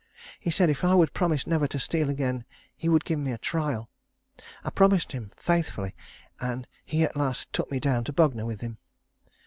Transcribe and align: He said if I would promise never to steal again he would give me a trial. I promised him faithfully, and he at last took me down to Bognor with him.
He 0.39 0.49
said 0.49 0.71
if 0.71 0.83
I 0.83 0.95
would 0.95 1.13
promise 1.13 1.45
never 1.45 1.67
to 1.67 1.77
steal 1.77 2.09
again 2.09 2.43
he 2.75 2.89
would 2.89 3.05
give 3.05 3.19
me 3.19 3.33
a 3.33 3.37
trial. 3.37 3.87
I 4.63 4.71
promised 4.71 5.11
him 5.11 5.31
faithfully, 5.37 5.95
and 6.39 6.65
he 6.83 7.03
at 7.03 7.15
last 7.15 7.53
took 7.53 7.69
me 7.69 7.79
down 7.79 8.05
to 8.05 8.11
Bognor 8.13 8.47
with 8.47 8.61
him. 8.61 8.79